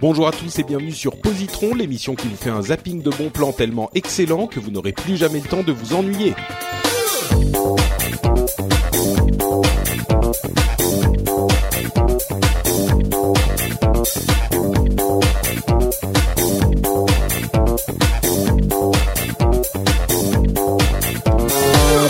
[0.00, 3.30] Bonjour à tous et bienvenue sur Positron, l'émission qui vous fait un zapping de bons
[3.30, 6.34] plans tellement excellent que vous n'aurez plus jamais le temps de vous ennuyer.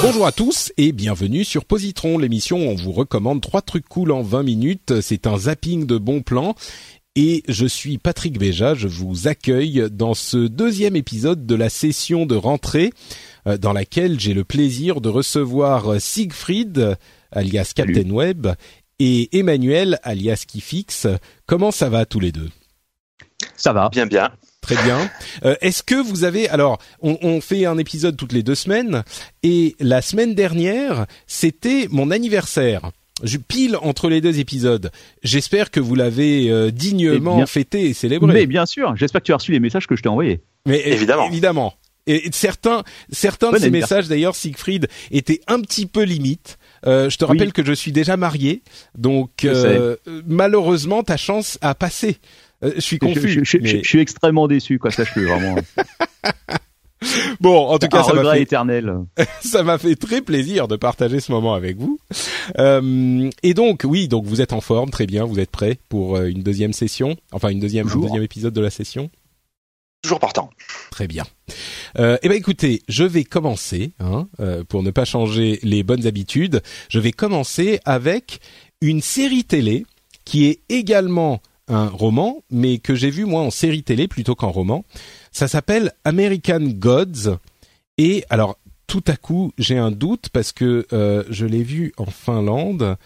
[0.03, 4.11] Bonjour à tous et bienvenue sur Positron, l'émission où on vous recommande trois trucs cool
[4.11, 5.01] en 20 minutes.
[5.01, 6.55] C'est un zapping de bons plans
[7.19, 8.75] et je suis Patrick Béja.
[8.75, 12.93] Je vous accueille dans ce deuxième épisode de la session de rentrée
[13.49, 16.97] euh, dans laquelle j'ai le plaisir de recevoir Siegfried
[17.33, 18.47] alias Captain Web
[19.01, 21.09] et Emmanuel alias Kifix.
[21.47, 22.51] Comment ça va tous les deux?
[23.57, 23.89] Ça va.
[23.89, 24.31] Bien, bien.
[24.61, 25.11] Très bien.
[25.45, 29.03] Euh, Est-ce que vous avez alors on, on, fait un épisode toutes les deux semaines
[29.43, 32.93] et la semaine dernière c'était mon anniversaire.
[33.23, 34.91] Je pile entre les deux épisodes.
[35.23, 38.33] J'espère que vous l'avez euh, dignement bien, fêté et célébré.
[38.33, 38.95] Mais bien sûr.
[38.97, 40.41] J'espère que tu as reçu les messages que je t'ai envoyés.
[40.67, 41.27] Mais évidemment.
[41.29, 41.75] Évidemment.
[42.07, 46.59] Et certains certains Bon de ces messages d'ailleurs Siegfried étaient un petit peu limite.
[46.87, 47.53] Euh, je te rappelle Oui.
[47.53, 48.63] que je suis déjà marié,
[48.97, 49.97] donc euh,
[50.27, 52.17] malheureusement ta chance a passé.
[52.65, 53.29] Euh, je suis confus.
[53.29, 54.91] je- je- mais- je- je suis extrêmement déçu, quoi.
[54.91, 55.57] Sache-le vraiment.
[57.41, 58.93] Bon, en tout cas, Un ça m'a fait éternel.
[59.41, 61.99] ça m'a fait très plaisir de partager ce moment avec vous.
[62.59, 66.17] Euh, et donc, oui, donc vous êtes en forme, très bien, vous êtes prêts pour
[66.17, 69.11] euh, une deuxième session, enfin une deuxième, un deuxième épisode de la session?
[70.03, 70.51] Toujours partant.
[70.91, 71.25] Très bien.
[71.99, 76.07] Euh, eh ben écoutez, je vais commencer, hein, euh, pour ne pas changer les bonnes
[76.07, 76.63] habitudes.
[76.89, 78.41] Je vais commencer avec
[78.81, 79.87] une série télé
[80.25, 84.51] qui est également un roman, mais que j'ai vu moi en série télé plutôt qu'en
[84.51, 84.85] roman.
[85.33, 87.39] Ça s'appelle American Gods.
[87.99, 92.07] Et alors, tout à coup, j'ai un doute parce que euh, je l'ai vu en
[92.07, 92.97] Finlande.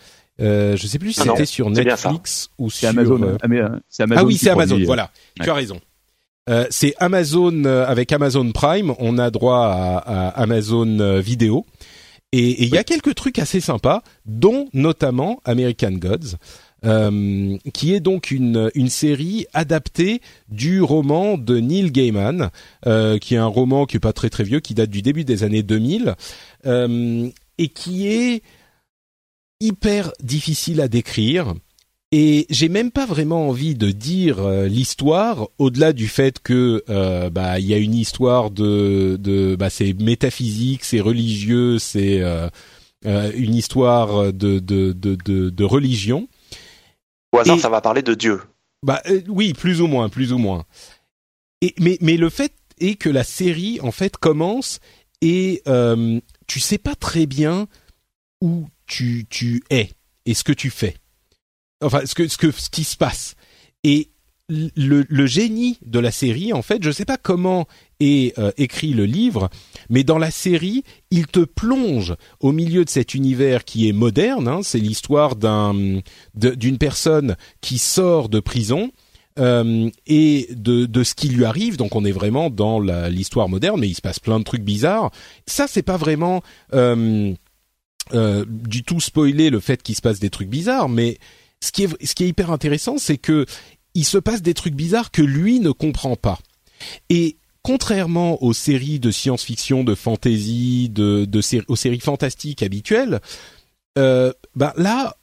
[0.41, 1.71] Euh, je sais plus si non, c'était sur.
[1.71, 2.89] Netflix ou sur.
[2.89, 3.23] Amazon.
[3.23, 3.69] euh, Ah, mais, euh,
[3.99, 4.21] Amazon.
[4.21, 4.69] ah oui, qui c'est Amazon.
[4.71, 5.49] produit, euh, Voilà, tu ouais.
[5.51, 5.81] as raison.
[6.51, 8.95] Euh, c'est Amazon euh, avec Amazon Prime.
[8.99, 11.67] On a droit à, à Amazon euh, Vidéo.
[12.33, 16.37] Et et il y a quelques trucs assez sympas, dont notamment American Gods,
[16.85, 22.51] euh, qui est donc une, une série adaptée du roman de Neil Gaiman,
[22.87, 25.25] euh, qui est un roman qui est pas très très vieux, qui date du début
[25.25, 26.15] des années 2000,
[26.67, 27.29] euh,
[27.59, 28.43] et qui est
[29.61, 31.55] hyper difficile à décrire.
[32.15, 37.31] Et j'ai même pas vraiment envie de dire euh, l'histoire, au-delà du fait que euh,
[37.31, 42.51] bah il y a une histoire de de bah c'est métaphysique, c'est religieux, c'est euh,
[43.35, 45.17] une histoire de de de,
[45.49, 46.29] de religion.
[47.33, 48.41] Au hasard, Et- ça va parler de Dieu.
[48.85, 50.65] Bah euh, oui, plus ou moins, plus ou moins.
[51.61, 54.81] Et mais mais le fait est que la série en fait commence
[55.21, 57.69] et euh, tu sais pas très bien
[58.41, 59.91] où tu tu es
[60.27, 60.97] et ce que tu fais.
[61.81, 63.35] Enfin ce que ce que ce qui se passe.
[63.85, 64.11] Et
[64.49, 67.67] le, le génie de la série, en fait, je sais pas comment
[68.39, 69.49] euh, écrit le livre,
[69.89, 74.49] mais dans la série, il te plonge au milieu de cet univers qui est moderne.
[74.49, 75.75] hein, c'est l'histoire d'un
[76.35, 78.91] d'une personne qui sort de prison
[79.39, 81.77] euh, et de, de ce qui lui arrive.
[81.77, 85.11] Donc on est vraiment dans l'histoire moderne, mais il se passe plein de trucs bizarres.
[85.47, 86.43] Ça, c'est pas vraiment
[86.75, 87.35] euh,
[88.11, 91.19] du tout spoiler le fait qu'il se passe des trucs bizarres, mais
[91.61, 93.47] ce qui est, ce qui est hyper intéressant, c'est que
[93.95, 96.39] il se passe des trucs bizarres que lui ne comprend pas.
[97.09, 103.21] Et contrairement aux séries de science-fiction, de fantasy, de, de aux séries fantastiques habituelles,
[103.99, 105.17] euh, bah là,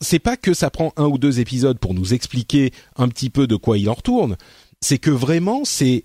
[0.00, 3.46] c'est pas que ça prend un ou deux épisodes pour nous expliquer un petit peu
[3.46, 4.36] de quoi il en retourne.
[4.80, 6.04] C'est que vraiment, c'est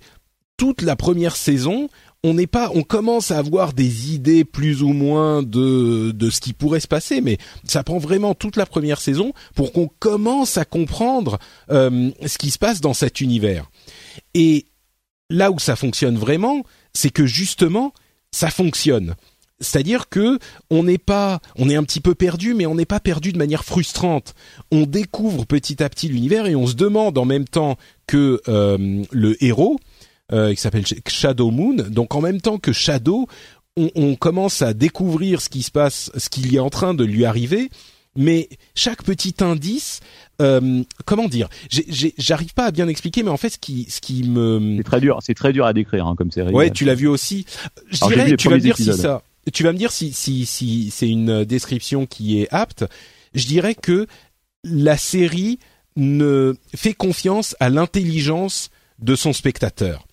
[0.58, 1.90] toute la première saison,
[2.24, 6.40] on n'est pas, on commence à avoir des idées plus ou moins de de ce
[6.40, 10.58] qui pourrait se passer, mais ça prend vraiment toute la première saison pour qu'on commence
[10.58, 11.40] à comprendre
[11.72, 13.72] euh, ce qui se passe dans cet univers.
[14.36, 14.66] Et
[15.31, 16.63] là où ça fonctionne vraiment,
[16.94, 17.94] c'est que justement,
[18.31, 19.16] ça fonctionne.
[19.60, 20.39] C'est-à-dire que
[20.69, 23.38] on n'est pas, on est un petit peu perdu, mais on n'est pas perdu de
[23.38, 24.33] manière frustrante.
[24.72, 29.04] On découvre petit à petit l'univers et on se demande en même temps que euh,
[29.12, 29.80] le héros,
[30.31, 33.28] euh, qui s'appelle Shadow Moon, donc en même temps que Shadow,
[33.78, 37.04] on, on commence à découvrir ce qui se passe, ce qu'il est en train de
[37.04, 37.69] lui arriver.
[38.18, 40.02] Mais chaque petit indice,
[40.42, 41.48] euh, comment dire,
[42.18, 45.00] j'arrive pas à bien expliquer, mais en fait, ce qui, ce qui me, C'est très
[45.00, 46.54] dur, c'est très dur à décrire hein, comme série.
[46.54, 47.46] Ouais, tu l'as vu aussi.
[47.90, 49.24] Je Alors, dirais, vu tu vas me dire si ça,
[49.54, 52.84] tu vas me dire si si si c'est une description qui est apte.
[53.34, 54.08] Je dirais que
[54.66, 55.60] la série
[55.96, 60.06] ne fait confiance à l'intelligence de son spectateur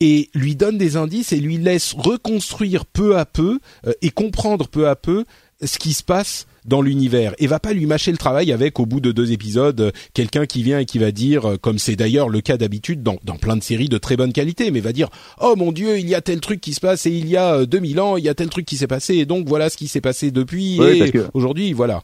[0.00, 4.68] et lui donne des indices et lui laisse reconstruire peu à peu euh, et comprendre
[4.68, 5.24] peu à peu
[5.62, 8.86] ce qui se passe dans l'univers et va pas lui mâcher le travail avec au
[8.86, 11.96] bout de deux épisodes euh, quelqu'un qui vient et qui va dire euh, comme c'est
[11.96, 14.92] d'ailleurs le cas d'habitude dans, dans plein de séries de très bonne qualité mais va
[14.92, 15.08] dire
[15.40, 17.54] oh mon dieu il y a tel truc qui se passe et il y a
[17.60, 19.76] euh, 2000 ans il y a tel truc qui s'est passé et donc voilà ce
[19.76, 22.02] qui s'est passé depuis et que- aujourd'hui voilà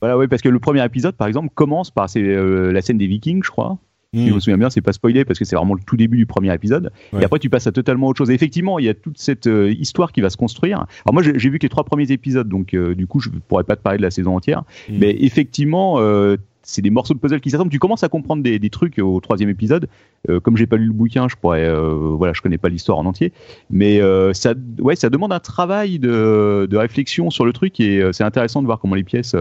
[0.00, 2.98] Voilà, oui, parce que le premier épisode, par exemple, commence par c'est euh, la scène
[2.98, 3.78] des Vikings, je crois.
[4.14, 4.34] Si je Mm.
[4.34, 6.54] me souviens bien, c'est pas spoilé parce que c'est vraiment le tout début du premier
[6.54, 6.92] épisode.
[7.12, 7.22] Ouais.
[7.22, 8.30] Et après, tu passes à totalement autre chose.
[8.30, 10.86] Et effectivement, il y a toute cette euh, histoire qui va se construire.
[11.04, 13.64] Alors moi, j'ai vu que les trois premiers épisodes, donc euh, du coup, je pourrais
[13.64, 14.62] pas te parler de la saison entière.
[14.88, 14.98] Mm.
[14.98, 17.70] Mais effectivement, euh, c'est des morceaux de puzzle qui s'assemblent.
[17.70, 19.88] Tu commences à comprendre des, des trucs au troisième épisode.
[20.28, 22.98] Euh, comme j'ai pas lu le bouquin, je pourrais, euh, voilà, je connais pas l'histoire
[22.98, 23.32] en entier.
[23.70, 28.00] Mais euh, ça, ouais, ça demande un travail de, de réflexion sur le truc et
[28.00, 29.36] euh, c'est intéressant de voir comment les pièces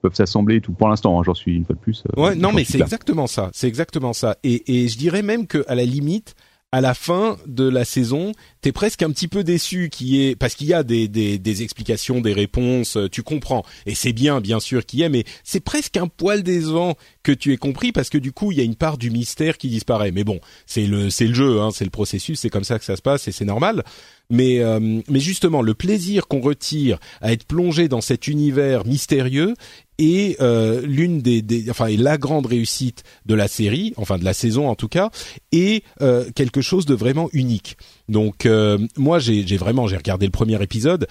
[0.00, 0.72] peuvent s'assembler et tout.
[0.72, 2.04] Pour l'instant, hein, j'en suis une fois de plus.
[2.16, 3.50] Ouais, non, mais c'est exactement ça.
[3.52, 4.36] C'est exactement ça.
[4.44, 6.36] Et, et je dirais même que à la limite,
[6.70, 10.54] à la fin de la saison, t'es presque un petit peu déçu qui est parce
[10.54, 13.64] qu'il y a des, des, des explications, des réponses, euh, tu comprends.
[13.86, 17.32] Et c'est bien, bien sûr qu'il y ait, mais c'est presque un poil décevant que
[17.32, 19.68] tu aies compris parce que du coup, il y a une part du mystère qui
[19.68, 20.12] disparaît.
[20.12, 22.84] Mais bon, c'est le c'est le jeu, hein, c'est le processus, c'est comme ça que
[22.84, 23.82] ça se passe et c'est normal.
[24.28, 29.54] Mais euh, mais justement, le plaisir qu'on retire à être plongé dans cet univers mystérieux
[29.98, 34.24] est euh, l'une des, des enfin est la grande réussite de la série, enfin de
[34.24, 35.10] la saison en tout cas,
[35.52, 37.76] et euh, quelque chose de vraiment unique.
[38.08, 41.06] Donc euh, moi j'ai j'ai vraiment j'ai regardé le premier épisode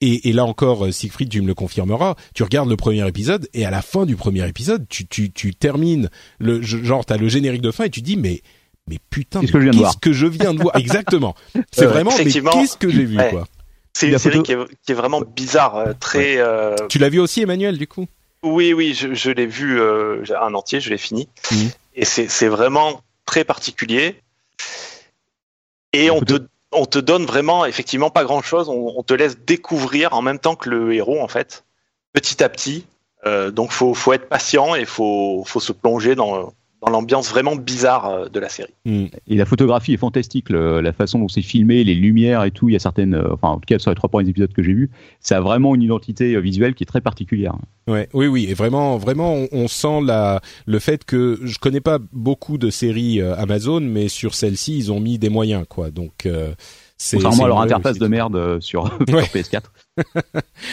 [0.00, 3.48] et, et là encore euh, Siegfried tu me le confirmeras, tu regardes le premier épisode
[3.54, 6.08] et à la fin du premier épisode tu tu tu termines
[6.38, 8.42] le genre t'as le générique de fin et tu dis mais
[8.88, 10.76] mais putain Qu'est-ce que je viens de voir que je viens de voir?
[10.78, 11.34] Exactement.
[11.72, 13.30] C'est Ouais, vraiment qu'est-ce que j'ai vu Ouais.
[13.30, 13.46] quoi?
[13.92, 16.36] C'est une série photo- qui est, qui est vraiment bizarre, euh, très.
[16.38, 18.06] euh, Tu l'as vu aussi Emmanuel du coup?
[18.42, 21.28] Oui, oui, je, je l'ai vu euh, un entier, je l'ai fini.
[21.50, 21.70] Mhm.
[21.94, 24.20] Et c'est c'est vraiment très particulier.
[25.92, 26.34] Et on te,
[26.72, 28.68] on te donne vraiment, effectivement, pas grand-chose.
[28.68, 31.64] On, on te laisse découvrir en même temps que le héros, en fait,
[32.12, 32.86] petit à petit.
[33.26, 37.56] Euh, donc, faut, faut être patient et faut, faut se plonger dans, dans l'ambiance vraiment
[37.56, 38.72] bizarre euh, de la série.
[38.84, 39.06] Hmm.
[39.26, 42.68] Et la photographie est fantastique, le- la façon dont c'est filmé, les lumières et tout.
[42.68, 44.62] Il y a certaines, euh, enfin en tout cas sur les trois premiers épisodes que
[44.62, 44.90] j'ai vus,
[45.20, 47.56] ça a vraiment une identité euh, visuelle qui est très particulière.
[47.88, 51.80] Ouais, oui, oui, et vraiment, vraiment, on, on sent la le fait que je connais
[51.80, 55.90] pas beaucoup de séries euh, Amazon, mais sur celle-ci, ils ont mis des moyens, quoi.
[55.90, 56.52] Donc, euh,
[57.12, 59.24] Contrairement c'est à leur interface de merde euh, sur, Ouais.
[59.24, 59.62] sur PS4.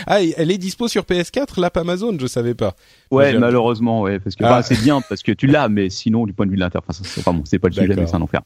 [0.08, 2.76] Ah, elle est dispo sur PS4, l'app Amazon, je savais pas.
[3.12, 4.54] Ouais, malheureusement, ouais, parce que Ah.
[4.54, 7.02] enfin, c'est bien parce que tu l'as, mais sinon du point de vue de l'interface,
[7.04, 8.04] c'est enfin bon, c'est pas le sujet, D'accord.
[8.04, 8.42] mais c'est un enfer.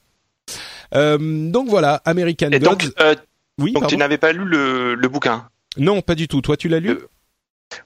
[0.95, 1.17] Euh,
[1.51, 2.69] donc voilà, American Et Gods.
[2.71, 3.15] donc, euh,
[3.59, 5.47] oui, donc tu n'avais pas lu le, le bouquin?
[5.77, 6.41] Non, pas du tout.
[6.41, 6.89] Toi, tu l'as lu?
[6.91, 7.07] Euh,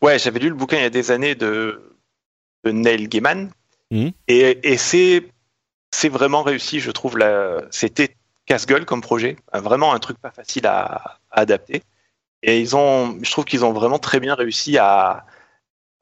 [0.02, 1.82] Ouais, j'avais lu le bouquin il y a des années de,
[2.64, 3.50] de Neil Gaiman.
[3.92, 4.12] Mhm.
[4.30, 5.28] Et, et c'est,
[5.92, 7.18] c'est vraiment réussi, je trouve.
[7.18, 9.36] La, c'était casse-gueule comme projet.
[9.56, 11.84] Euh, Vraiment un truc pas facile à, à adapter.
[12.42, 15.26] Et ils ont, je trouve qu'ils ont vraiment très bien réussi à.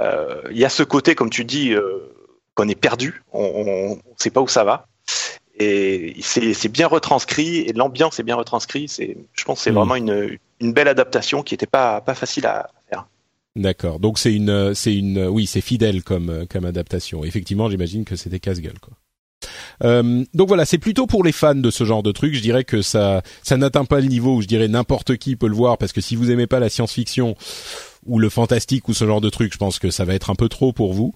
[0.02, 2.12] euh, Il y a ce côté, comme tu dis, euh,
[2.56, 3.22] qu'on est perdu.
[3.32, 4.88] On ne sait pas où ça va.
[5.60, 7.58] Et c'est, bien retranscrit.
[7.60, 8.90] Et l'ambiance est bien retranscrite.
[8.90, 9.76] C'est, je pense que c'est Mhm.
[9.78, 13.06] vraiment une, une belle adaptation qui n'était pas, pas facile à faire.
[13.56, 14.00] D'accord.
[14.00, 17.24] Donc c'est une, c'est une, oui, c'est fidèle comme comme adaptation.
[17.26, 18.94] Effectivement, j'imagine que c'était casse-gueule, quoi.
[19.84, 22.34] Euh, donc voilà, c'est plutôt pour les fans de ce genre de truc.
[22.34, 25.48] Je dirais que ça, ça n'atteint pas le niveau où je dirais n'importe qui peut
[25.48, 27.36] le voir parce que si vous aimez pas la science-fiction
[28.06, 30.36] ou le fantastique ou ce genre de truc, je pense que ça va être un
[30.36, 31.14] peu trop pour vous.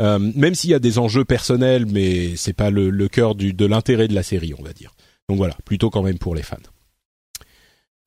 [0.00, 4.08] Euh, même s'il y a des enjeux personnels, mais c'est pas le, cœur de l'intérêt
[4.08, 4.92] de la série, on va dire.
[5.28, 6.56] Donc voilà, plutôt quand même pour les fans.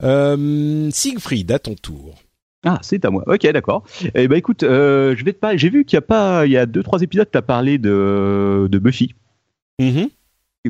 [0.04, 2.16] Euh, Siegfried, à ton tour.
[2.64, 3.24] Ah, c'est à moi.
[3.28, 3.84] Ok, d'accord.
[4.16, 5.58] Eh ben écoute, je vais parler.
[5.58, 9.14] J'ai vu qu'il y a pas, il y a deux trois épisodes, parlé de Buffy.
[9.82, 10.10] Mhm.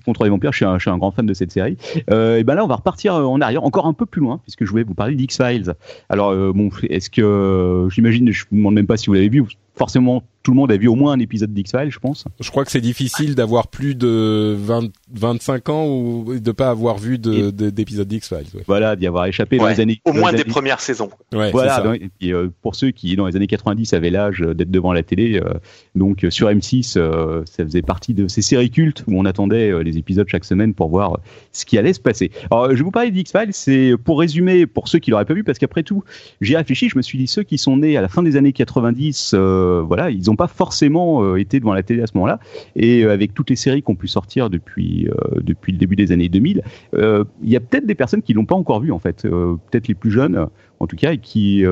[0.05, 1.77] contre les vampires, je suis, un, un grand fan de cette série.
[2.09, 4.63] Euh, et ben là, on va repartir en arrière, encore un peu plus loin, puisque
[4.63, 5.73] je voulais vous parler d'X Files.
[6.09, 9.43] Alors, euh, bon, est-ce que j'imagine, je vous demande même pas si vous l'avez vu,
[9.81, 12.25] forcément tout le monde a vu au moins un épisode d'X-Files, je pense.
[12.39, 16.97] Je crois que c'est difficile d'avoir plus de 20, 25 ans ou de pas avoir
[16.97, 18.47] vu d'épisodes de, d'X-Files.
[18.55, 18.63] Ouais.
[18.65, 20.01] Voilà, d'y avoir échappé dans les années.
[20.05, 21.09] Au moins des premières saisons.
[21.33, 21.83] Ouais, voilà.
[21.95, 25.03] et puis, euh, pour ceux qui dans les années 90 avaient l'âge d'être devant la
[25.03, 25.53] télé, euh,
[25.95, 29.97] donc sur M6, euh, ça faisait partie de ces séries cultes où on attendait les
[29.97, 31.19] épisodes chaque semaine pour voir
[31.51, 32.31] ce qui allait se passer.
[32.49, 35.43] Alors, je vais vous parler d'X-Files, c'est pour résumer pour ceux qui l'auraient pas vu,
[35.43, 36.03] parce qu'après tout,
[36.39, 38.53] j'ai réfléchi, je me suis dit ceux qui sont nés à la fin des années
[38.53, 39.35] 90,
[39.79, 42.39] voilà, ils n'ont pas forcément euh, été devant la télé à ce moment-là.
[42.75, 46.11] Et euh, avec toutes les séries qu'on pu sortir depuis euh, depuis le début des
[46.11, 46.63] années 2000,
[46.93, 49.95] il y a peut-être des personnes qui l'ont pas encore vu en fait, peut-être les
[49.95, 50.47] plus jeunes
[50.79, 51.63] en tout cas, et qui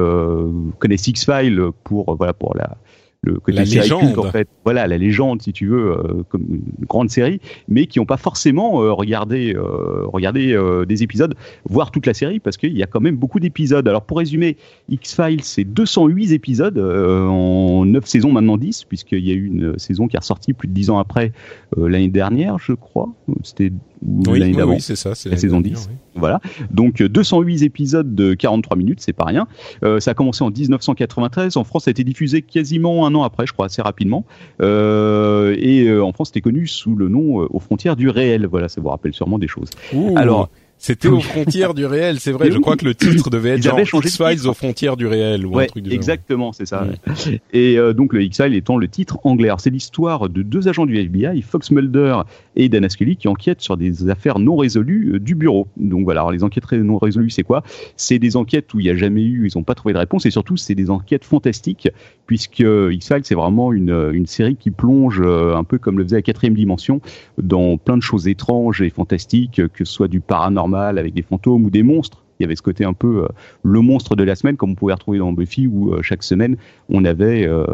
[0.79, 2.77] connaissent X-Files pour voilà pour la
[3.21, 4.17] le côté la légende.
[4.17, 4.47] en fait.
[4.63, 8.17] Voilà, la légende, si tu veux, euh, comme une grande série, mais qui n'ont pas
[8.17, 10.57] forcément euh, regardé, euh, regardé
[10.87, 11.35] des épisodes,
[11.65, 13.87] voire toute la série, parce qu'il y a quand même beaucoup d'épisodes.
[13.87, 14.57] Alors pour résumer,
[14.89, 20.07] X-Files, c'est 208 épisodes en 9 saisons, maintenant 10, puisqu'il y a eu une saison
[20.07, 21.31] qui est ressortie plus de 10 ans après,
[21.77, 23.09] l'année dernière, je crois.
[23.43, 23.71] C'était
[24.01, 24.73] oui, l'année d'avant.
[24.73, 25.89] Oui, c'est ça, c'est la saison 10.
[26.15, 26.39] Voilà.
[26.71, 29.47] Donc 208 épisodes de 43 minutes, c'est pas rien.
[29.83, 31.57] Euh, ça a commencé en 1993.
[31.57, 34.25] En France, ça a été diffusé quasiment un an après, je crois, assez rapidement.
[34.61, 38.45] Euh, et euh, en France, c'était connu sous le nom euh, Aux frontières du réel.
[38.45, 39.69] Voilà, ça vous rappelle sûrement des choses.
[39.93, 40.13] Ouh.
[40.17, 40.49] Alors.
[40.81, 42.49] C'était aux frontières du réel, c'est vrai.
[42.49, 45.65] Je crois que le titre devait être genre X-Files aux frontières du réel ou ouais,
[45.65, 46.87] un truc du Exactement, c'est ça.
[47.53, 49.49] Et euh, donc le X-Files étant le titre anglais.
[49.57, 52.21] C'est l'histoire de deux agents du FBI, Fox Mulder
[52.55, 55.67] et Dana Scully, qui enquêtent sur des affaires non résolues euh, du bureau.
[55.75, 57.61] Donc voilà, alors les enquêtes non résolues, c'est quoi?
[57.97, 60.25] C'est des enquêtes où il n'y a jamais eu, ils n'ont pas trouvé de réponse,
[60.25, 61.89] et surtout c'est des enquêtes fantastiques,
[62.25, 66.17] puisque X-Files c'est vraiment une, une série qui plonge euh, un peu comme le faisait
[66.17, 67.01] la quatrième dimension
[67.37, 71.65] dans plein de choses étranges et fantastiques, que ce soit du paranormal avec des fantômes
[71.65, 72.23] ou des monstres.
[72.39, 73.27] Il y avait ce côté un peu euh,
[73.63, 76.55] le monstre de la semaine, comme on pouvait retrouver dans Buffy, où euh, chaque semaine
[76.87, 77.65] on avait, euh,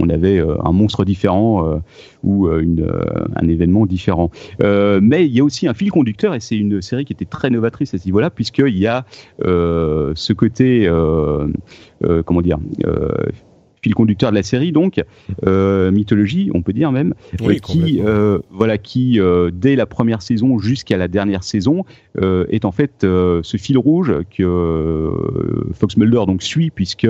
[0.00, 1.80] on avait un monstre différent
[2.24, 2.90] ou une,
[3.36, 4.30] un événement différent.
[4.60, 7.50] mais il y a aussi un fil conducteur, et c'est une série qui était très
[7.50, 9.06] novatrice à ce niveau-là, puisqu'il y a
[9.40, 10.90] ce côté,
[12.26, 12.58] comment dire,
[13.82, 15.02] fil conducteur de la série, donc
[15.46, 20.22] euh, mythologie, on peut dire même, oui, qui euh, voilà, qui euh, dès la première
[20.22, 21.84] saison jusqu'à la dernière saison
[22.18, 25.10] est en fait ce fil rouge que
[25.74, 27.06] Fox Mulder donc suit puisque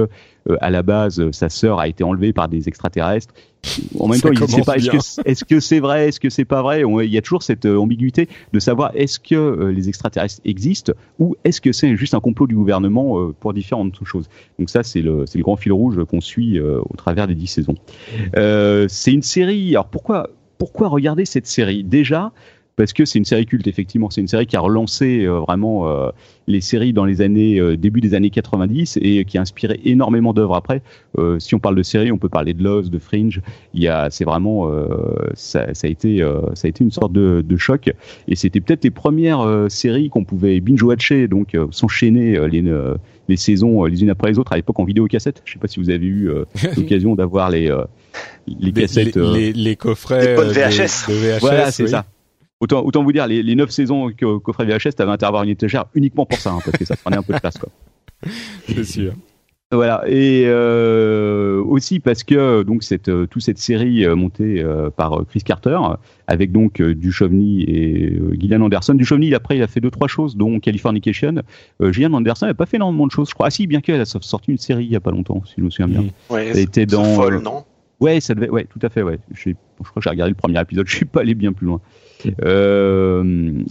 [0.61, 3.35] à la base sa sœur a été enlevée par des extraterrestres
[3.99, 6.63] en même temps, il ne sait pas est-ce que c'est vrai, est-ce que c'est pas
[6.63, 6.83] vrai?
[6.83, 10.93] il y a toujours cette euh, ambiguïté de savoir est-ce que euh, les extraterrestres existent
[11.19, 14.29] ou est-ce que c'est juste un complot du gouvernement euh, pour différentes choses.
[14.59, 17.75] Donc ça, c'est le, le grand fil rouge qu'on suit au travers des dix saisons.
[18.35, 19.71] c'est une série.
[19.71, 21.85] Alors pourquoi, pourquoi regarder cette série?
[21.85, 22.33] Déjà,
[22.81, 24.09] parce que c'est une série culte effectivement.
[24.09, 26.09] C'est une série qui a relancé euh, vraiment euh,
[26.47, 30.33] les séries dans les années euh, début des années 90 et qui a inspiré énormément
[30.33, 30.57] d'œuvres.
[30.57, 30.81] Après
[31.39, 33.43] si on parle de séries on peut parler de Lost de Fringe.
[33.75, 34.71] Il y a c'est vraiment
[35.35, 37.93] ça, ça, a été ça a été une sorte de, de choc.
[38.29, 42.65] Et c'était peut-être les premières séries qu'on pouvait binge watcher donc s'enchaîner les
[43.29, 45.69] les saisons les unes après les autres à l'époque en vidéo cassette je sais pas
[45.69, 46.31] si vous avez eu
[46.77, 47.71] l'occasion d'avoir les
[48.47, 51.09] les cassettes les, les, coffrets de VHS.
[51.09, 52.07] De, VHS voilà c'est ça
[52.61, 55.51] Autant, autant vous dire, les, les 9 saisons qu'offrait VHS, t'avais intérêt à avoir une
[55.51, 57.71] étagère uniquement pour ça, hein, parce que ça prenait un peu de place, quoi.
[58.69, 59.15] C'est sûr.
[59.73, 64.91] Voilà et euh, aussi parce que donc cette euh, toute cette série euh, montée euh,
[64.91, 65.79] par Chris Carter
[66.27, 68.95] avec donc Duchovny et Gillian Anderson.
[68.95, 71.35] Duchovny après il a fait deux trois choses dont Californication.
[71.81, 73.47] Gillian Anderson n'a pas fait énormément de choses je crois.
[73.47, 75.63] Ah si bien qu'elle a sorti une série il y a pas longtemps si je
[75.63, 76.05] me souviens bien.
[76.31, 77.63] Ouais, elle était dans folle, non?
[78.01, 79.19] Ouais ça devait ouais tout à fait ouais.
[79.33, 81.81] Je, crois que j'ai regardé le premier épisode je suis pas allé bien plus loin.
[82.45, 83.63] Euh,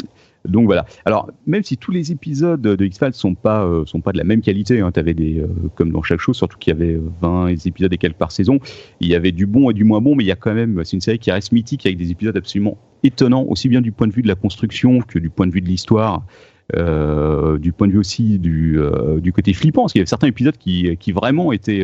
[0.48, 0.86] donc voilà.
[1.05, 4.41] Alors même si tous les épisodes de X-Files sont euh, sont pas de la même
[4.41, 7.91] qualité, hein, avais des euh, comme dans chaque chose, surtout qu'il y avait 20 épisodes
[7.91, 8.59] et quelques par saison,
[9.00, 10.83] il y avait du bon et du moins bon, mais il y a quand même
[10.86, 14.07] c'est une série qui reste mythique avec des épisodes absolument étonnants, aussi bien du point
[14.07, 16.24] de vue de la construction que du point de vue de l'histoire.
[16.74, 18.79] du point de vue aussi du,
[19.21, 21.83] du côté flippant, parce qu'il y avait certains épisodes qui, qui vraiment étaient,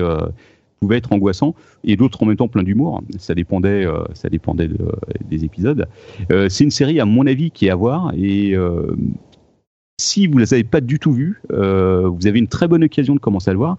[0.85, 3.01] pouvait être angoissant et d'autres en même temps plein d'humour.
[3.17, 4.69] Ça dépendait, euh, ça dépendait
[5.27, 5.87] des épisodes.
[6.31, 8.95] Euh, c'est une série à mon avis qui est à voir et euh,
[9.97, 13.15] si vous ne les avez pas du tout vues, vous avez une très bonne occasion
[13.15, 13.77] de commencer à le voir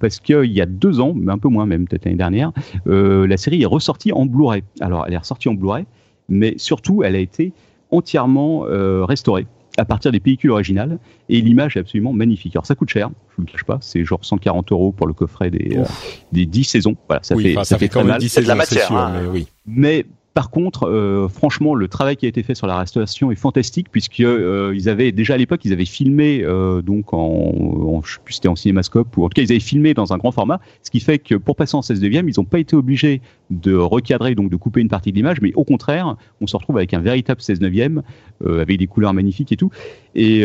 [0.00, 2.50] parce qu'il y a deux ans, mais un peu moins même, peut-être l'année dernière,
[2.86, 4.64] la série est ressortie en Blu-ray.
[4.80, 5.84] Alors elle est ressortie en Blu-ray,
[6.30, 7.52] mais surtout elle a été
[7.90, 8.64] entièrement
[9.06, 9.46] restaurée
[9.76, 12.54] à partir des pellicules originales et l'image est absolument magnifique.
[12.54, 15.12] Alors ça coûte cher, je vous le cache pas, c'est genre 140 euros pour le
[15.12, 15.84] coffret des, euh,
[16.32, 16.96] des 10 saisons.
[17.08, 19.12] Voilà, ça fait, ça, fait, quand même 10 saisons, la matière, sûr, hein.
[19.20, 19.46] mais oui.
[19.66, 23.36] Mais par contre, euh, franchement, le travail qui a été fait sur la restauration est
[23.36, 28.02] fantastique puisque euh, ils avaient déjà à l'époque ils avaient filmé euh, donc en, en
[28.02, 30.18] je sais plus c'était en cinémascope ou en tout cas ils avaient filmé dans un
[30.18, 32.74] grand format, ce qui fait que pour passer en 16 neuvième, ils n'ont pas été
[32.74, 36.56] obligés de recadrer donc de couper une partie de l'image, mais au contraire, on se
[36.56, 38.02] retrouve avec un véritable 16 neuvième
[38.44, 39.70] euh, avec des couleurs magnifiques et tout.
[40.16, 40.44] Et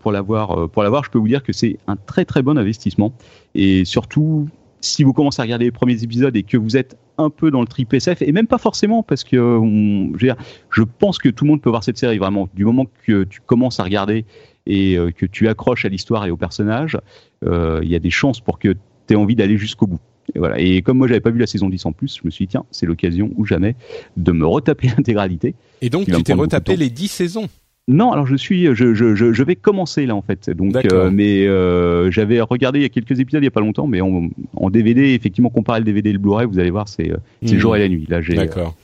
[0.00, 3.12] pour l'avoir pour l'avoir, je peux vous dire que c'est un très très bon investissement
[3.54, 4.48] et surtout
[4.80, 7.60] si vous commencez à regarder les premiers épisodes et que vous êtes un peu dans
[7.60, 10.36] le trip SF, et même pas forcément, parce que on, je, veux dire,
[10.70, 12.48] je pense que tout le monde peut voir cette série vraiment.
[12.54, 14.24] Du moment que tu commences à regarder
[14.66, 16.98] et euh, que tu accroches à l'histoire et au personnage,
[17.44, 18.72] euh, il y a des chances pour que
[19.06, 20.00] tu aies envie d'aller jusqu'au bout.
[20.34, 20.60] Et, voilà.
[20.60, 22.50] et comme moi j'avais pas vu la saison 10 en plus, je me suis dit
[22.50, 23.74] tiens, c'est l'occasion ou jamais
[24.16, 25.54] de me retaper l'intégralité.
[25.80, 27.48] Et donc tu t'es retapé les 10 saisons.
[27.88, 30.50] Non, alors je suis, je, je, je, je vais commencer là en fait.
[30.50, 31.06] Donc, D'accord.
[31.06, 33.86] euh, mais euh, j'avais regardé il y a quelques épisodes il y a pas longtemps,
[33.86, 37.10] mais en, en DVD, effectivement, comparer le DVD et le Blu-ray, vous allez voir, c'est
[37.10, 37.54] euh, c'est Hmm.
[37.54, 38.04] le jour et la nuit.
[38.08, 38.34] Là, j'ai.
[38.34, 38.74] D'accord.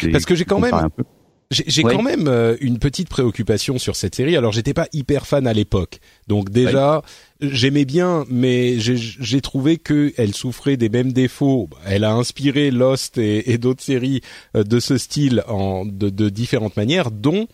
[0.00, 0.74] j'ai Parce que j'ai quand même.
[1.50, 1.94] J'ai Ouais.
[1.96, 4.36] quand même euh, une petite préoccupation sur cette série.
[4.36, 7.00] Alors j'étais pas hyper fan à l'époque, donc déjà
[7.40, 11.70] j'aimais bien, mais j'ai- trouvé que elle souffrait des mêmes défauts.
[11.86, 14.20] Elle a inspiré Lost et, et d'autres séries
[14.56, 17.46] euh, de ce style en de, de différentes manières, dont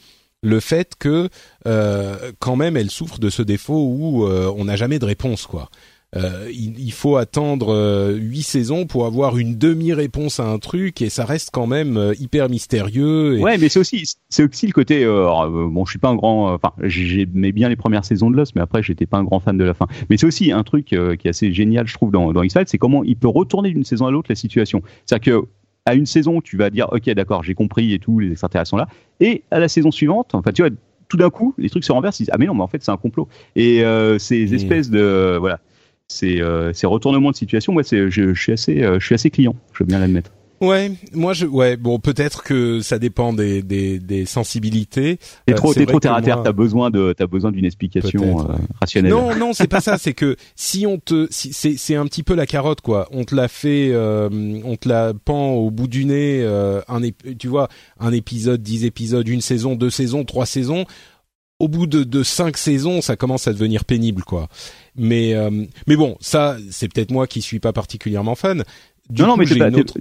[0.45, 1.29] le fait que
[1.67, 5.47] euh, quand même elle souffre de ce défaut où euh, on n'a jamais de réponse
[5.47, 5.71] quoi.
[6.17, 11.25] Euh, il, faut attendre huit saisons pour avoir une demi-réponse à un truc et ça
[11.25, 13.37] reste quand même hyper mystérieux.
[13.37, 13.43] Et...
[13.43, 15.05] Ouais, mais c'est aussi, c'est aussi le côté.
[15.05, 16.55] bon, je suis pas un grand.
[16.55, 19.59] Enfin, j'aimais bien les premières saisons de Lost, mais après, j'étais pas un grand fan
[19.59, 19.89] de la fin.
[20.09, 23.03] Mais c'est aussi un truc qui est assez génial, je trouve, dans, dans c'est comment
[23.03, 24.83] il peut retourner d'une saison à l'autre la situation.
[25.07, 25.49] C'est-à-dire que
[25.87, 28.76] à une saison, tu vas dire, ok, d'accord, j'ai compris et tout, les extraterrestres sont
[28.76, 28.88] là,
[29.21, 30.71] et à la saison suivante, enfin, tu vois.
[31.07, 32.19] Tout d'un coup, les trucs se renversent.
[32.19, 33.29] Ils disent, ah mais non, mais en fait, c'est un complot.
[33.55, 35.61] Et euh, ces espèces de voilà,
[36.09, 39.55] ces, euh, ces retournements de situation, moi, je suis assez, euh, je suis assez client.
[39.75, 40.33] Je veux bien l'admettre.
[40.66, 45.18] Ouais, moi je ouais bon peut-être que ça dépend des des, des sensibilités.
[45.47, 46.37] T'es Euh, trop, c'est t'es trop terre à terre.
[46.37, 49.11] moi- T'as besoin de, t'as besoin d'une explication euh, rationnelle.
[49.12, 52.23] Non non c'est pas ça c'est que si on te si, c'est c'est un petit
[52.23, 54.28] peu la carotte quoi on te la fait euh,
[54.64, 57.00] on te la pend au bout du nez euh, un
[57.38, 57.68] tu vois
[58.00, 60.85] un épisode dix épisodes une saison deux saisons trois saisons
[61.61, 64.49] au bout de, de cinq saisons, ça commence à devenir pénible, quoi.
[64.97, 68.65] Mais euh, mais bon, ça, c'est peut-être moi qui suis pas particulièrement fan.
[69.08, 69.95] Du non, non, coup, mais t'es pas- autre-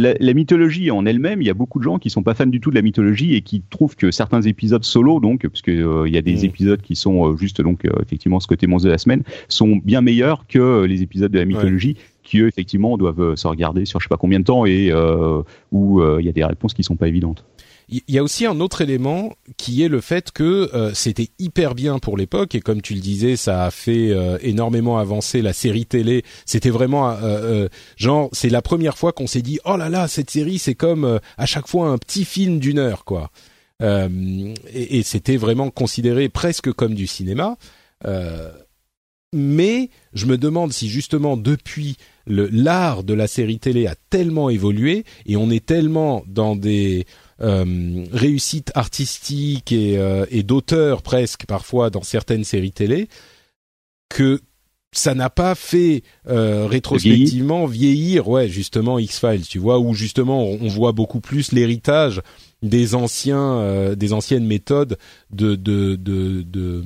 [0.00, 2.46] la, la mythologie en elle-même, il y a beaucoup de gens qui sont pas fans
[2.46, 5.70] du tout de la mythologie et qui trouvent que certains épisodes solo, donc parce que
[5.70, 6.44] euh, il y a des Mm.
[6.44, 9.76] épisodes qui sont euh, juste donc euh, effectivement ce côté monstre de la semaine, sont
[9.76, 14.00] bien meilleurs que les épisodes de la mythologie qui eux effectivement doivent se regarder sur
[14.00, 14.92] je sais pas combien de temps et
[15.72, 17.44] où il y a des réponses qui sont pas évidentes.
[17.92, 21.74] Il y a aussi un autre élément qui est le fait que euh, c'était hyper
[21.74, 25.52] bien pour l'époque et comme tu le disais, ça a fait euh, énormément avancer la
[25.52, 26.22] série télé.
[26.46, 30.06] C'était vraiment euh, euh, genre c'est la première fois qu'on s'est dit oh là là
[30.06, 33.32] cette série c'est comme euh, à chaque fois un petit film d'une heure quoi.
[33.82, 37.56] Euh, et et c'était vraiment considéré presque comme du cinéma.
[39.32, 45.04] Mais je me demande si justement depuis l'art de la série télé a tellement évolué
[45.24, 47.06] et on est tellement dans des
[47.42, 53.08] euh, réussites artistiques et, euh, et d'auteurs presque parfois dans certaines séries télé
[54.08, 54.40] que
[54.92, 60.58] ça n'a pas fait euh, rétrospectivement vieillir ouais justement X-Files tu vois où justement on,
[60.62, 62.20] on voit beaucoup plus l'héritage
[62.62, 64.98] des anciens euh, des anciennes méthodes
[65.30, 66.84] de de de, de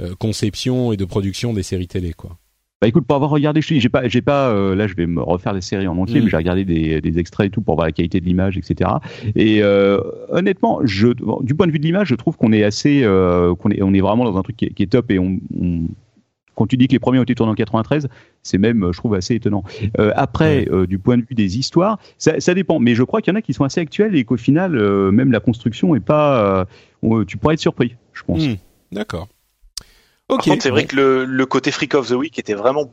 [0.00, 2.38] euh, conception et de production des séries télé quoi
[2.82, 5.22] Bah écoute, pour avoir regardé, je j'ai pas, j'ai pas, euh, là je vais me
[5.22, 6.24] refaire les séries en entier, Mm.
[6.24, 8.90] mais j'ai regardé des, des extraits et tout pour voir la qualité de l'image, etc.
[9.36, 11.08] Et euh, honnêtement, je,
[11.44, 13.94] du point de vue de l'image, je trouve qu'on est assez, euh, qu'on est, on
[13.94, 15.82] est vraiment dans un truc qui est, qui est top et on, on-
[16.56, 18.08] quand tu dis que les premiers ont été tournés en 93,
[18.42, 19.64] c'est même, je trouve, assez étonnant.
[19.98, 22.78] Euh, après, euh, du point de vue des histoires, ça, ça dépend.
[22.78, 25.10] Mais je crois qu'il y en a qui sont assez actuels et qu'au final, euh,
[25.12, 26.66] même la construction est pas.
[27.26, 28.46] tu pourrais être surpris, je pense.
[28.46, 28.54] Hmm,
[28.92, 29.28] d'accord
[30.36, 32.90] Par contre, c'est vrai que le, le côté Freak of the Week était vraiment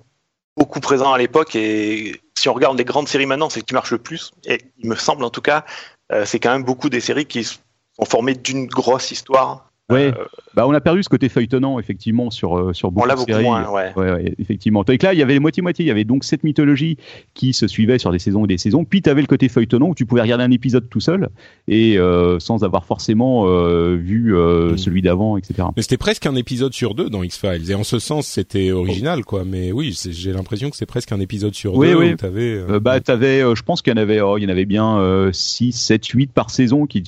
[0.58, 3.74] beaucoup présent à l'époque et si on regarde les grandes séries maintenant, c'est ce qui
[3.74, 4.32] marche le plus.
[4.46, 5.66] Et il me semble en tout cas,
[6.12, 7.60] euh, c'est quand même beaucoup des séries qui sont
[8.06, 9.69] formées d'une grosse histoire.
[9.90, 10.14] Ouais.
[10.18, 10.26] Euh,
[10.56, 13.20] Bah, on a perdu ce côté feuilletonnant effectivement sur euh, sur beaucoup on l'a de
[13.20, 13.44] beaucoup séries.
[13.44, 13.92] moins, ouais.
[13.96, 14.84] Ouais, ouais, effectivement.
[14.84, 15.86] Que là, il y avait moitié-moitié.
[15.86, 16.98] Il y avait donc cette mythologie
[17.34, 18.84] qui se suivait sur des saisons et des saisons.
[18.84, 21.30] Puis tu avais le côté feuilletonnant où tu pouvais regarder un épisode tout seul
[21.68, 24.78] et euh, sans avoir forcément euh, vu euh, Mm.
[24.78, 25.68] celui d'avant, etc.
[25.76, 27.72] Mais c'était presque un épisode sur deux dans X-Files.
[27.72, 29.44] Et en ce sens, c'était original, quoi.
[29.46, 32.14] Mais oui, j'ai l'impression que c'est presque un épisode sur Oui, deux oui.
[32.14, 32.42] où t'avais.
[32.56, 34.50] euh, Euh, bah, t'avais, euh, je pense qu'il y en avait, oh, il y en
[34.50, 37.04] avait bien euh, 6, 7, 8 par saison qui,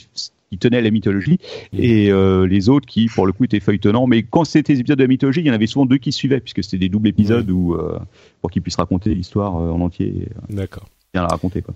[0.51, 1.39] qui tenaient à la mythologie
[1.73, 1.77] Mm.
[1.79, 4.05] et euh, les autres qui, pour le coup, étaient feuilletonnants.
[4.07, 6.11] Mais quand c'était des épisodes de la mythologie, il y en avait souvent deux qui
[6.11, 7.97] suivaient puisque c'était des doubles épisodes où, euh,
[8.41, 10.87] pour qu'ils puissent raconter l'histoire euh, en entier D'accord.
[11.13, 11.61] bien la raconter.
[11.61, 11.73] Quoi.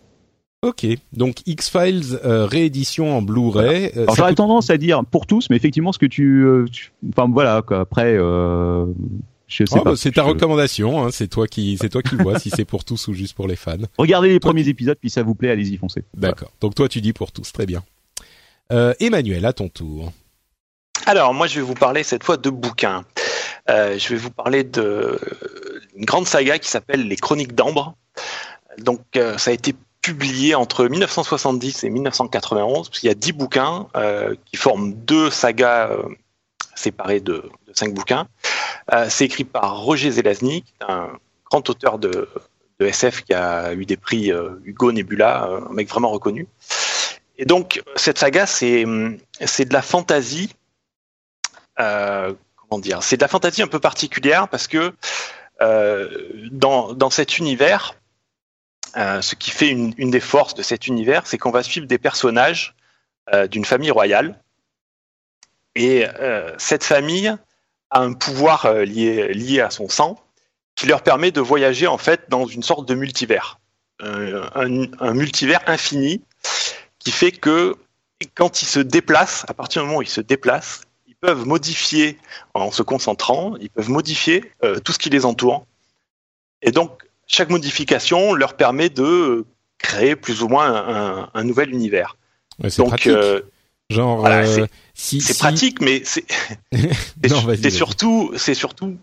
[0.62, 3.92] Ok, donc X-Files euh, réédition en Blu-ray.
[3.96, 6.66] Euh, J'aurais tendance à dire pour tous, mais effectivement, ce que tu, euh,
[7.10, 8.88] enfin voilà, quoi, après, euh,
[9.48, 9.92] je sais oh, pas.
[9.92, 12.84] bah, c'est ta recommandation, hein, c'est toi qui, c'est toi qui vois si c'est pour
[12.84, 13.78] tous ou juste pour les fans.
[14.00, 16.04] Regardez les premiers épisodes, puis ça vous plaît, allez-y foncez.
[16.18, 16.52] D'accord.
[16.62, 17.84] Donc toi, tu dis pour tous, très bien.
[18.70, 20.12] Emmanuel, à ton tour.
[21.06, 23.06] Alors moi, je vais vous parler cette fois de bouquins.
[23.68, 25.20] je vais vous parler de
[25.96, 27.96] une grande saga qui s'appelle Les Chroniques d'Ambre.
[28.80, 29.02] Donc
[29.38, 29.76] ça a été
[30.06, 35.32] publié entre 1970 et 1991, parce qu'il y a dix bouquins euh, qui forment deux
[35.32, 36.04] sagas euh,
[36.76, 38.28] séparées de, de, cinq bouquins.
[38.94, 41.10] Euh, c'est écrit par Roger Zelazny, un
[41.50, 42.30] grand auteur de,
[42.80, 44.32] de, SF qui a eu des prix
[44.64, 46.48] Hugo Nebula, un mec vraiment reconnu.
[47.38, 48.86] Et donc, cette saga, c'est,
[49.46, 50.54] c'est de la fantaisie.
[51.78, 54.94] comment dire C'est de la fantaisie un peu particulière parce que
[56.52, 57.96] dans, dans cet univers,
[58.98, 61.98] euh, ce qui fait une, des forces de cet univers, c'est qu'on va suivre des
[61.98, 62.76] personnages
[63.34, 64.40] euh, d'une famille royale.
[65.76, 67.28] Et euh, cette famille
[67.90, 70.22] a un pouvoir euh, lié, lié, à son sang
[70.76, 73.60] qui leur permet de voyager en fait dans une sorte de multivers,
[74.02, 76.22] un, multivers infini
[77.06, 77.78] qui fait que
[78.34, 82.18] quand ils se déplacent, à partir du moment où ils se déplacent, ils peuvent modifier
[82.54, 84.52] en se concentrant, ils peuvent modifier
[84.84, 85.66] tout ce qui les entoure.
[86.62, 89.46] Et donc chaque modification leur permet de
[89.78, 92.18] créer plus ou moins un, un nouvel univers.
[92.62, 93.08] Ouais, c'est pratique.
[93.08, 93.42] Euh,
[93.90, 94.66] Genre, voilà, euh,
[94.96, 96.26] c'est si, pratique, mais c'est
[97.70, 98.98] surtout, c'est surtout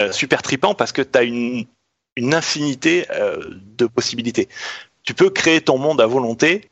[0.00, 1.66] euh, super tripant parce que tu as une,
[2.16, 3.38] une infinité euh,
[3.76, 4.48] de possibilités.
[5.04, 6.68] Tu peux créer ton monde à volonté,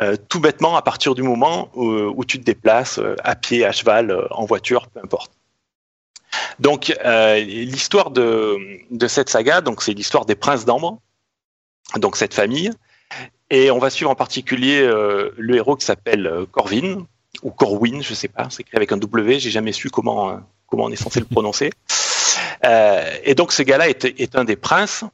[0.00, 4.26] euh, tout bêtement à partir du moment où, tu te déplaces à pied, à cheval,
[4.30, 5.32] en voiture, peu importe.
[6.58, 8.58] Donc euh, l'histoire de,
[9.08, 10.98] cette saga, donc c'est l'histoire des princes d'Ambre,
[11.96, 12.70] donc cette famille,
[13.50, 17.06] et on va suivre en particulier euh, le héros qui s'appelle euh, Corvin
[17.42, 20.36] ou Corwin, je sais pas, c'est écrit avec un W, j'ai jamais su comment euh,
[20.66, 21.70] comment on est censé le prononcer.
[22.64, 25.04] Euh, et donc ce gars-là est, un des princes.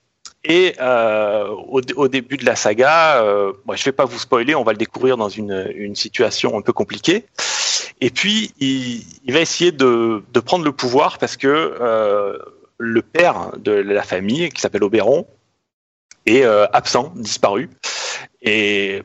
[0.45, 4.65] Et euh, au, au, début de la saga, euh, je vais pas vous spoiler, on
[4.65, 7.27] va le découvrir dans une, une situation un peu compliquée.
[8.01, 12.39] Et puis, il, il va essayer de, de, prendre le pouvoir parce que euh,
[12.79, 15.27] le père de la famille, qui s'appelle Oberon,
[16.25, 17.69] est euh, absent, disparu.
[18.41, 19.03] Et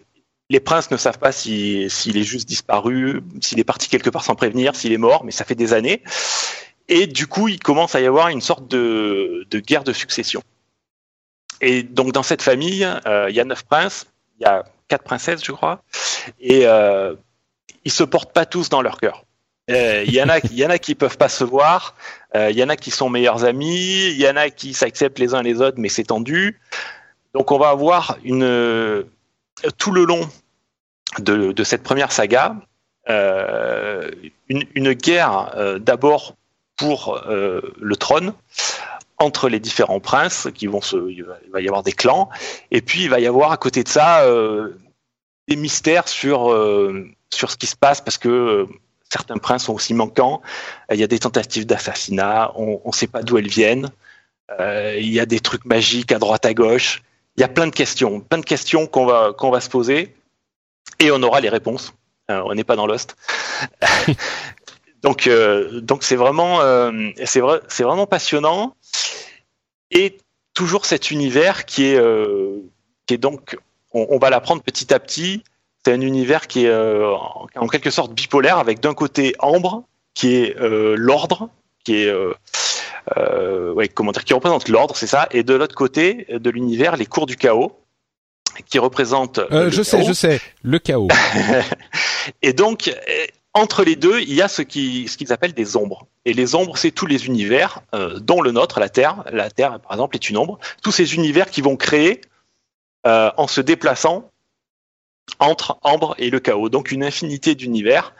[0.50, 4.24] les princes ne savent pas s'il si, est juste disparu, s'il est parti quelque part
[4.24, 6.02] sans prévenir, s'il est mort, mais ça fait des années.
[6.88, 10.42] Et du coup, il commence à y avoir une sorte de, de guerre de succession.
[11.62, 14.08] Et donc, dans cette famille, euh, il y a neuf princes,
[14.40, 15.82] il y a quatre princesses, je crois,
[16.40, 17.16] et euh,
[17.84, 19.24] ils se portent pas tous dans leur cœur.
[19.72, 21.96] Euh, il y en a, il y en a qui peuvent pas se voir.
[22.36, 24.10] Il y en a qui sont meilleurs amis.
[24.10, 26.60] Il y en a qui s'acceptent les uns les autres, mais c'est tendu.
[27.34, 29.06] Donc on va avoir une
[29.78, 30.30] tout le long
[31.20, 32.58] de, cette première saga
[33.08, 36.36] une, guerre d'abord
[36.76, 38.34] pour le trône
[39.26, 42.30] entre les différents princes qui vont se, il va y avoir des clans,
[42.72, 44.24] et puis il va y avoir à côté de ça
[45.48, 46.50] des mystères sur
[47.36, 48.66] sur ce qui se passe parce que euh,
[49.10, 50.42] certains princes sont aussi manquants.
[50.92, 53.90] Il y a des tentatives d'assassinat, on ne sait pas d'où elles viennent.
[54.60, 57.04] Euh, il y a des trucs magiques à droite à gauche.
[57.38, 60.16] Il y a plein de questions, plein de questions qu'on va qu'on va se poser
[61.00, 61.94] et on aura les réponses.
[62.32, 63.16] Euh, on n'est pas dans Lost.
[65.06, 68.76] donc euh, donc c'est vraiment euh, c'est vrai c'est vraiment passionnant
[69.92, 70.18] et
[70.56, 72.58] toujours cet univers qui est euh,
[73.06, 73.56] qui est donc
[73.94, 75.44] on, on va l'apprendre petit à petit
[75.86, 79.84] c'est un univers qui est en, quelque sorte bipolaire, avec d'un côté Ambre,
[80.16, 81.50] qui est l'ordre,
[81.84, 82.12] qui est
[83.76, 87.06] ouais, comment dire, qui représente l'ordre, c'est ça, et de l'autre côté de l'univers, les
[87.06, 87.86] cours du chaos,
[88.64, 89.40] qui représentent.
[89.52, 91.08] Euh, je sais, je sais, le chaos.
[92.42, 92.94] et donc,
[93.56, 96.08] entre les deux, il y a ce qui, ce qu'ils appellent des ombres.
[96.26, 99.24] Et les ombres, c'est tous les univers, euh, dont le nôtre, la Terre.
[99.32, 100.60] La Terre, par exemple, est une ombre.
[100.84, 102.20] Tous ces univers qui vont créer,
[103.08, 104.30] euh, en se déplaçant,
[105.40, 108.14] entre Ambre et le chaos, donc une infinité d'univers,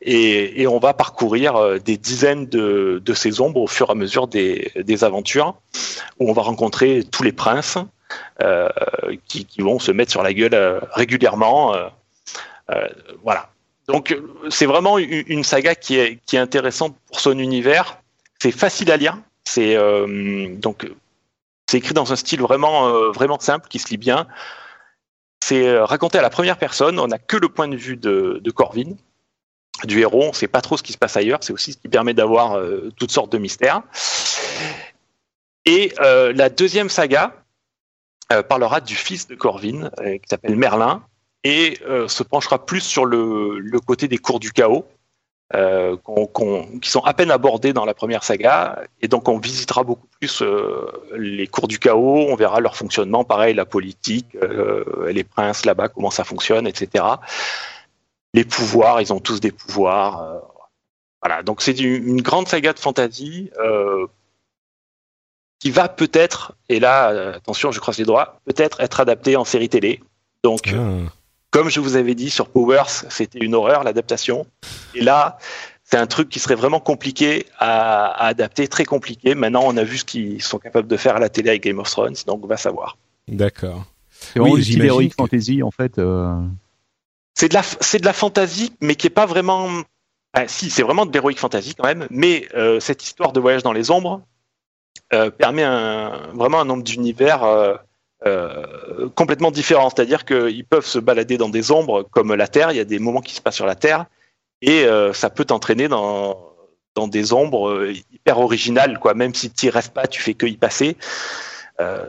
[0.00, 4.26] et, on va parcourir euh, des dizaines de, ces ombres au fur et à mesure
[4.26, 5.54] des, aventures,
[6.18, 7.76] où on va rencontrer tous les princes
[9.26, 11.74] qui, vont se mettre sur la gueule régulièrement.
[13.22, 13.50] Voilà.
[13.88, 14.16] Donc
[14.50, 17.98] c'est vraiment une, saga qui est, qui est intéressante pour son univers.
[18.38, 19.18] C'est facile à lire.
[19.44, 19.76] C'est
[20.58, 20.86] donc
[21.66, 24.26] c'est écrit dans un style vraiment vraiment simple qui se lit bien
[25.48, 26.98] c'est euh, raconté à la première personne.
[26.98, 28.96] On n'a que le point de vue de, Corvin,
[29.84, 30.24] du héros.
[30.24, 31.38] On ne sait pas trop ce qui se passe ailleurs.
[31.42, 33.82] C'est aussi ce qui permet d'avoir euh, toutes sortes de mystères.
[35.64, 37.34] Et euh, la deuxième saga,
[38.50, 41.02] parlera du fils de Corvin, qui s'appelle Merlin,
[41.44, 44.84] et se penchera plus sur le, côté des cours du chaos,
[45.54, 45.96] euh,
[46.82, 48.82] qui sont à peine abordés dans la première saga.
[49.00, 53.24] Et donc on visitera beaucoup plus euh, les cours du chaos, on verra leur fonctionnement,
[53.24, 57.04] pareil, la politique, euh, les princes là-bas, comment ça fonctionne, etc.
[58.34, 60.22] Les pouvoirs, ils ont tous des pouvoirs.
[60.22, 60.38] Euh,
[61.22, 63.50] voilà, donc c'est une, grande saga de fantasy
[65.60, 69.68] qui va peut-être, et là, attention, je croise les doigts, peut-être être adaptée en série
[69.68, 70.00] télé.
[70.44, 71.10] Donc, ah.
[71.50, 74.46] Comme je vous avais dit sur Powers, c'était une horreur l'adaptation.
[74.94, 75.38] Et là,
[75.90, 79.34] c'est un truc qui serait vraiment compliqué à, adapter, très compliqué.
[79.34, 81.78] Maintenant, on a vu ce qu'ils sont capables de faire à la télé avec Game
[81.78, 82.98] of Thrones, donc on va savoir.
[83.26, 83.84] D'accord.
[84.10, 85.98] C'est vraiment oui, l'heroic fantasy en fait.
[85.98, 86.36] Euh.
[87.34, 89.68] C'est de la c'est de la fantasy, mais qui est pas vraiment.
[90.46, 93.72] si, c'est vraiment de l'heroic fantasy quand même, mais euh, cette histoire de voyage dans
[93.72, 94.22] les ombres
[95.14, 97.78] euh, permet un, vraiment un nombre d'univers
[98.26, 99.90] euh, complètement différents.
[99.90, 102.72] C'est-à-dire qu'ils peuvent se balader dans des ombres comme la Terre.
[102.72, 104.06] Il y a des moments qui se passent sur la Terre
[104.60, 106.52] et euh, ça peut t'entraîner dans,
[106.94, 108.98] dans des ombres euh, hyper originales.
[108.98, 109.14] Quoi.
[109.14, 110.96] Même si tu n'y restes pas, tu fais que y passer.
[111.80, 112.06] Euh,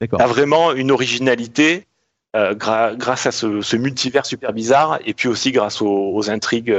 [0.00, 1.86] tu as vraiment une originalité
[2.34, 6.74] grâce à ce, multivers super bizarre et puis aussi grâce aux, intrigues,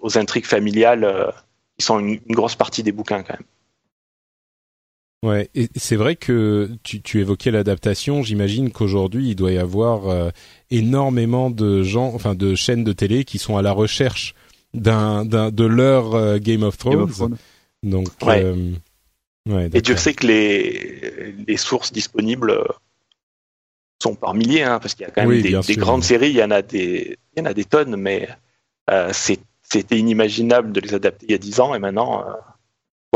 [0.00, 1.34] aux intrigues familiales
[1.76, 3.46] qui sont une grosse partie des bouquins quand même.
[5.24, 8.22] Ouais, et c'est vrai que tu, tu évoquais l'adaptation.
[8.22, 10.30] J'imagine qu'aujourd'hui, il doit y avoir euh,
[10.70, 14.36] énormément de gens, enfin de chaînes de télé qui sont à la recherche
[14.74, 17.36] d'un, d'un de leur euh, Game of Thrones.
[17.82, 18.44] Donc, ouais.
[18.44, 18.72] Euh,
[19.48, 22.62] ouais et Dieu sait que les les sources disponibles
[24.00, 26.30] sont par milliers, hein, parce qu'il y a quand même des, des grandes séries.
[26.30, 28.28] Il y en a des, il y en a des tonnes, mais
[29.10, 32.24] c'est, c'était inimaginable de les adapter il y a dix ans, et maintenant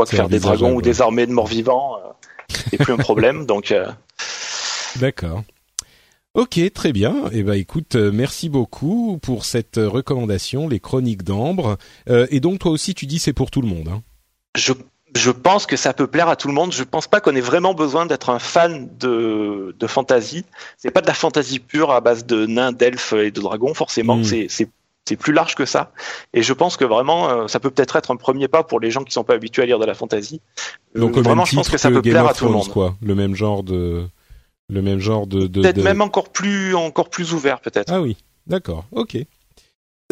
[0.01, 3.45] que faire des dragons ou des armées de morts vivants, euh, plus un problème.
[3.47, 3.71] Donc.
[3.71, 3.91] Euh.
[4.97, 5.43] D'accord.
[6.33, 7.29] Ok, très bien.
[7.31, 11.77] Eh ben, écoute, euh, merci beaucoup pour cette recommandation, les Chroniques d'Ambre.
[12.07, 13.87] et donc, toi aussi, tu dis c'est pour tout le monde.
[13.87, 14.01] Hein.
[14.55, 14.73] Je,
[15.15, 16.73] je pense que ça peut plaire à tout le monde.
[16.73, 20.43] Je pense pas qu'on ait vraiment besoin d'être un fan de, de fantasy.
[20.77, 24.17] C'est pas de la fantasy pure à base de nains, d'elfes et de dragons, forcément.
[24.17, 24.47] Hmm.
[24.47, 24.69] C'est,
[25.05, 25.91] c'est plus large que ça.
[26.33, 28.91] Et je pense que vraiment, euh, ça peut peut-être être un premier pas pour les
[28.91, 30.41] gens qui sont pas habitués à lire de la fantasy.
[30.95, 32.69] Euh, Donc vraiment, je pense que ça peut plaire à tout le monde.
[32.69, 32.95] Quoi.
[33.01, 34.07] Le même genre de,
[34.69, 35.47] le même genre de.
[35.47, 37.91] de peut-être même encore plus, encore plus ouvert, peut-être.
[37.91, 39.17] Ah oui, d'accord, ok.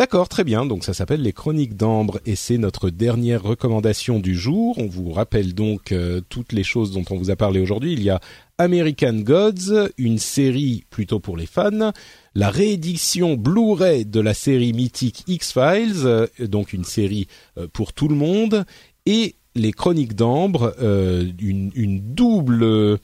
[0.02, 0.66] D'accord, très bien.
[0.66, 4.76] Donc ça s'appelle les Chroniques d'Ambre et c'est notre dernière recommandation du jour.
[4.80, 7.94] On vous rappelle donc euh, toutes les choses dont on vous a parlé aujourd'hui.
[7.94, 8.20] Il y a
[8.58, 11.92] American Gods, une série plutôt pour les fans,
[12.34, 17.28] la réédition Blu-ray de la série mythique X-Files, euh, donc une série
[17.60, 18.66] euh, pour tout le monde,
[19.06, 22.98] et les Chroniques d'Ambre, une, une, double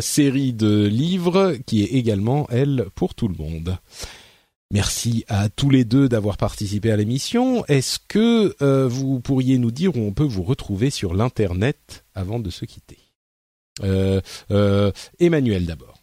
[0.00, 3.76] série de livres qui est également, elle, pour tout le monde.
[4.72, 7.64] Merci à tous les deux d'avoir participé à l'émission.
[7.66, 12.40] Est-ce que euh, vous pourriez nous dire où on peut vous retrouver sur l'internet avant
[12.40, 12.98] de se quitter?
[13.84, 16.02] Euh, euh, Emmanuel d'abord.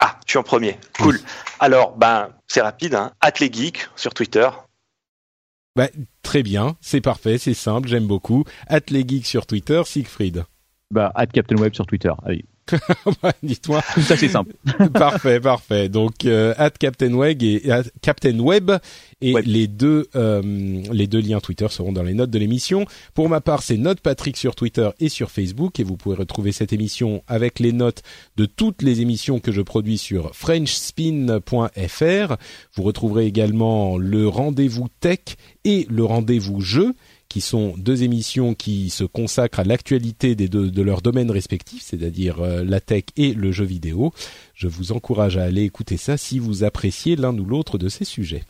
[0.00, 0.78] Ah, tu es en premier.
[0.98, 1.20] Cool.
[1.58, 2.94] Alors, ben, c'est rapide.
[2.94, 3.12] Hein.
[3.38, 4.48] Geek sur Twitter.
[5.76, 5.88] Bah,
[6.22, 8.44] très bien, c'est parfait, c'est simple, j'aime beaucoup.
[8.70, 10.44] Geek sur Twitter, Siegfried.
[10.90, 12.12] Bah, Captain Web sur Twitter.
[12.24, 12.44] Allez.
[13.42, 13.82] Dis-toi.
[14.00, 14.52] Ça c'est simple.
[14.92, 15.88] parfait, parfait.
[15.88, 17.62] Donc euh, Captain Web et
[18.02, 18.70] Captain Web
[19.20, 22.86] et les deux euh, les deux liens Twitter seront dans les notes de l'émission.
[23.14, 26.52] Pour ma part, c'est Note Patrick sur Twitter et sur Facebook et vous pouvez retrouver
[26.52, 28.02] cette émission avec les notes
[28.36, 32.36] de toutes les émissions que je produis sur frenchspin.fr.
[32.74, 35.20] Vous retrouverez également le rendez-vous tech
[35.64, 36.94] et le rendez-vous jeu
[37.28, 42.64] qui sont deux émissions qui se consacrent à l'actualité de leurs domaines respectifs, c'est-à-dire euh,
[42.64, 44.12] la tech et le jeu vidéo.
[44.54, 48.04] Je vous encourage à aller écouter ça si vous appréciez l'un ou l'autre de ces
[48.04, 48.44] sujets.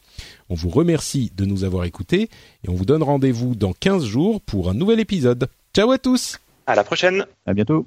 [0.49, 2.29] On vous remercie de nous avoir écoutés
[2.65, 5.49] et on vous donne rendez-vous dans 15 jours pour un nouvel épisode.
[5.75, 7.25] Ciao à tous à la prochaine.
[7.47, 7.87] À bientôt.